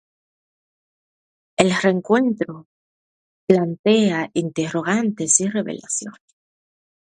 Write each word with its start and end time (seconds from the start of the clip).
El 1.57 1.71
reencuentro 1.79 2.67
plantea 3.45 4.31
interrogantes 4.33 5.39
y 5.41 5.47
revelaciones. 5.47 6.23